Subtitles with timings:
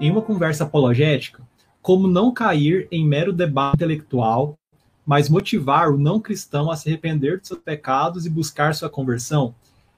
[0.00, 1.42] em uma conversa apologética,
[1.80, 4.58] como não cair em mero debate intelectual,
[5.06, 9.54] mas motivar o não cristão a se arrepender de seus pecados e buscar sua conversão.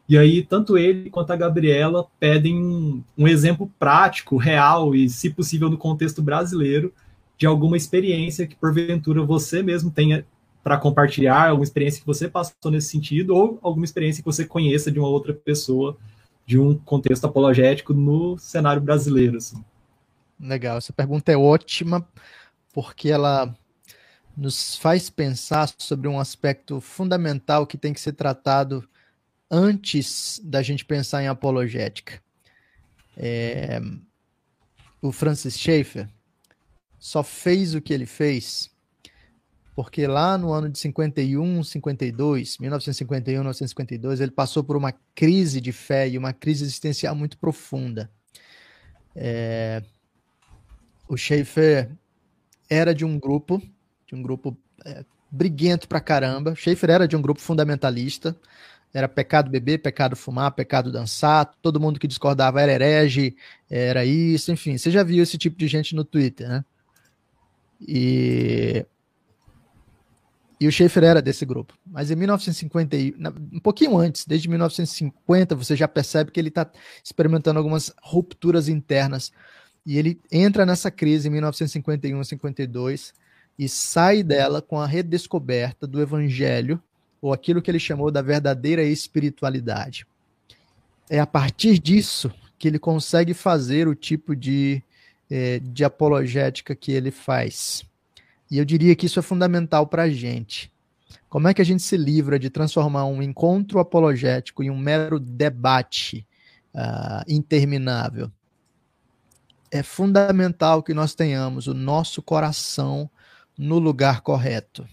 [0.08, 5.31] E aí, tanto ele quanto a Gabriela pedem um, um exemplo prático, real e, se
[5.31, 6.92] possível, no contexto brasileiro,
[7.37, 10.24] de alguma experiência que, porventura, você mesmo tenha
[10.62, 14.90] para compartilhar, alguma experiência que você passou nesse sentido, ou alguma experiência que você conheça
[14.90, 15.96] de uma outra pessoa,
[16.46, 19.37] de um contexto apologético no cenário brasileiro.
[19.37, 19.62] Assim.
[20.41, 22.06] Legal, essa pergunta é ótima,
[22.73, 23.55] porque ela
[24.37, 28.88] nos faz pensar sobre um aspecto fundamental que tem que ser tratado
[29.51, 32.23] antes da gente pensar em apologética.
[33.16, 33.80] É,
[35.02, 36.09] o Francis Schaeffer
[36.98, 38.70] só fez o que ele fez
[39.79, 45.70] porque lá no ano de 51, 52, 1951, 1952, ele passou por uma crise de
[45.70, 48.10] fé e uma crise existencial muito profunda.
[49.15, 49.80] É,
[51.09, 51.90] o Schaeffer
[52.68, 53.62] era de um grupo,
[54.06, 56.54] de um grupo é, briguento pra caramba.
[56.54, 58.37] Schaeffer era de um grupo fundamentalista,
[58.92, 63.37] era pecado beber, pecado fumar, pecado dançar, todo mundo que discordava era herege,
[63.68, 64.78] era isso, enfim.
[64.78, 66.65] Você já viu esse tipo de gente no Twitter, né?
[67.81, 68.84] E,
[70.61, 71.75] e o Schaefer era desse grupo.
[71.87, 72.97] Mas em 1950,
[73.53, 76.69] um pouquinho antes, desde 1950, você já percebe que ele está
[77.05, 79.33] experimentando algumas rupturas internas.
[79.89, 83.14] E ele entra nessa crise em 1951, 52
[83.58, 86.78] e sai dela com a redescoberta do evangelho
[87.22, 90.06] ou aquilo que ele chamou da verdadeira espiritualidade.
[91.09, 94.83] É a partir disso que ele consegue fazer o tipo de,
[95.31, 97.83] é, de apologética que ele faz.
[98.50, 100.70] E eu diria que isso é fundamental para a gente.
[101.31, 105.19] Como é que a gente se livra de transformar um encontro apologético em um mero
[105.19, 106.27] debate
[106.75, 108.31] uh, interminável?
[109.71, 113.11] É fundamental que nós tenhamos o nosso coração
[113.56, 114.89] no lugar correto.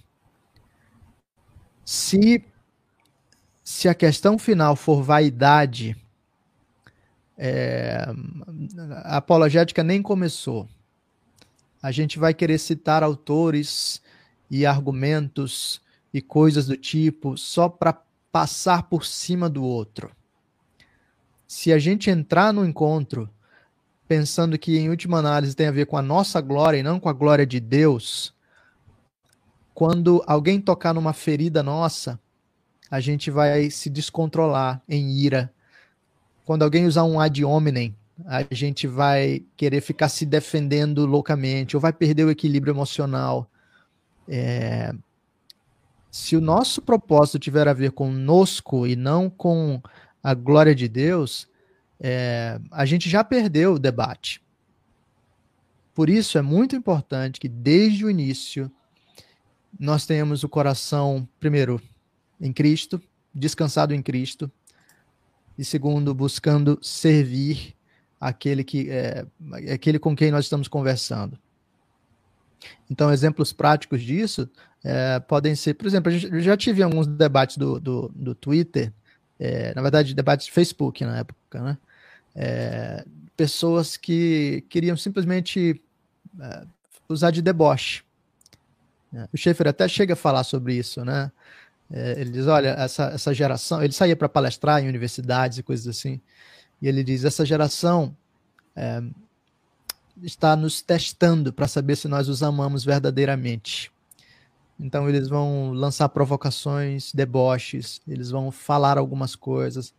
[1.86, 2.44] Se,
[3.64, 5.96] se a questão final for vaidade,
[7.38, 8.06] é,
[9.04, 10.68] a apologética nem começou.
[11.82, 14.02] A gente vai querer citar autores
[14.50, 15.82] e argumentos
[16.14, 20.12] e coisas do tipo só para passar por cima do outro.
[21.48, 23.30] Se a gente entrar no encontro
[24.08, 27.10] pensando que, em última análise, tem a ver com a nossa glória e não com
[27.10, 28.34] a glória de Deus,
[29.74, 32.20] quando alguém tocar numa ferida nossa,
[32.90, 35.52] a gente vai se descontrolar em ira.
[36.46, 37.96] Quando alguém usar um ad hominem,
[38.26, 43.50] a gente vai querer ficar se defendendo loucamente, ou vai perder o equilíbrio emocional.
[44.28, 44.94] É...
[46.10, 49.82] Se o nosso propósito tiver a ver conosco e não com
[50.24, 51.50] a glória de Deus,
[52.00, 52.60] é...
[52.72, 54.42] a gente já perdeu o debate.
[55.94, 58.72] Por isso é muito importante que desde o início
[59.80, 61.82] nós tenhamos o coração, primeiro,
[62.40, 63.02] em Cristo,
[63.34, 64.52] descansado em Cristo,
[65.58, 67.76] e segundo, buscando servir
[68.20, 69.26] aquele, que, é,
[69.74, 71.38] aquele com quem nós estamos conversando.
[72.90, 74.50] Então, exemplos práticos disso
[74.84, 78.94] é, podem ser, por exemplo, eu já tive alguns debates do, do, do Twitter,
[79.40, 81.78] é, na verdade, debates de Facebook na época, né?
[82.36, 85.82] É, pessoas que queriam simplesmente
[86.40, 86.66] é,
[87.08, 88.04] usar de deboche
[89.16, 89.30] é.
[89.32, 91.32] O Schaefer até chega a falar sobre isso, né?
[91.90, 95.88] É, ele diz, olha, essa, essa geração, ele saía para palestrar em universidades e coisas
[95.88, 96.20] assim,
[96.82, 98.16] e ele diz, essa geração
[98.76, 99.02] é,
[100.22, 103.92] está nos testando para saber se nós os amamos verdadeiramente.
[104.80, 109.94] Então eles vão lançar provocações, deboches, eles vão falar algumas coisas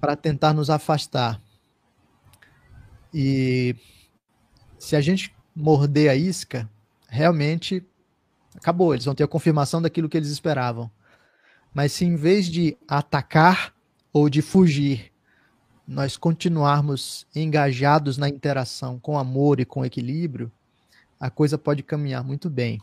[0.00, 1.40] para tentar nos afastar.
[3.14, 3.76] E
[4.78, 6.68] se a gente morder a isca,
[7.08, 7.84] realmente
[8.54, 10.90] acabou, eles vão ter a confirmação daquilo que eles esperavam.
[11.72, 13.74] Mas se em vez de atacar
[14.12, 15.12] ou de fugir,
[15.86, 20.52] nós continuarmos engajados na interação com amor e com equilíbrio,
[21.18, 22.80] a coisa pode caminhar muito bem.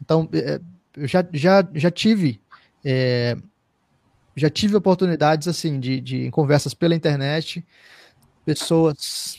[0.00, 0.60] Então, é,
[0.96, 2.40] eu já, já, já tive
[2.84, 3.36] é,
[4.36, 7.64] já tive oportunidades assim de, de conversas pela internet,
[8.44, 9.38] pessoas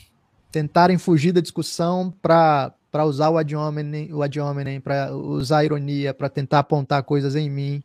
[0.51, 5.59] tentarem fugir da discussão para para usar o ad hominem, o ad hominem para usar
[5.59, 7.83] a ironia, para tentar apontar coisas em mim,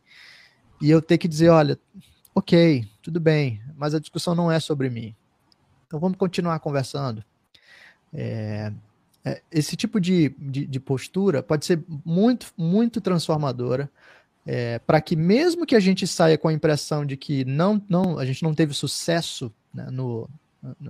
[0.81, 1.77] e eu ter que dizer, olha,
[2.33, 5.13] ok, tudo bem, mas a discussão não é sobre mim.
[5.85, 7.23] Então vamos continuar conversando.
[8.13, 8.71] É,
[9.25, 13.89] é, esse tipo de, de, de, postura pode ser muito, muito transformadora,
[14.45, 18.19] é, para que mesmo que a gente saia com a impressão de que não, não,
[18.19, 20.29] a gente não teve sucesso né, no,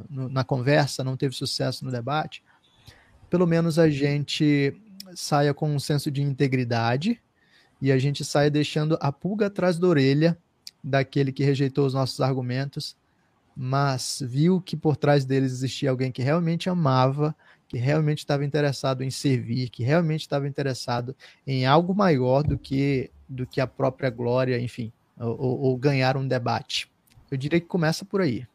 [0.10, 2.44] no, na conversa, não teve sucesso no debate,
[3.30, 4.76] pelo menos a gente
[5.16, 7.22] saia com um senso de integridade
[7.82, 10.38] e a gente saia deixando a pulga atrás da orelha
[10.84, 12.96] daquele que rejeitou os nossos argumentos,
[13.56, 17.36] mas viu que por trás deles existia alguém que realmente amava,
[17.78, 21.16] realmente estava interessado em servir, que realmente estava interessado
[21.46, 26.28] em algo maior do que do que a própria glória, enfim, ou, ou ganhar um
[26.28, 26.92] debate.
[27.32, 28.46] Eu diria que começa por aí.